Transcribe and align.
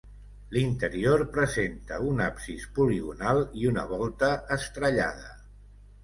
L'interior 0.55 1.23
presenta 1.33 1.99
un 2.11 2.23
absis 2.27 2.65
poligonal 2.77 3.41
i 3.65 3.67
una 3.73 3.83
volta 3.91 4.31
estrellada. 4.57 5.29